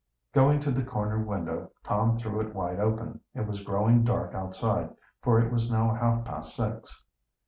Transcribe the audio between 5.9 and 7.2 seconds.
half past six.